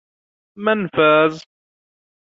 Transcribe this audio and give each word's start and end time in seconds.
من 0.63 0.77
فاز؟ 0.95 1.33